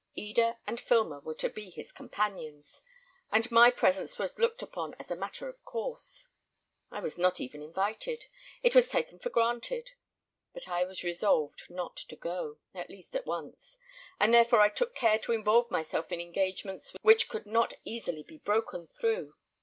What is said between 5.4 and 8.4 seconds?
of course. I was not even invited: